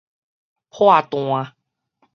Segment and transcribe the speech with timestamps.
[0.71, 1.53] 破蛋